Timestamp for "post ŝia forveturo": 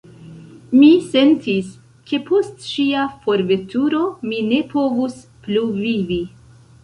2.29-4.01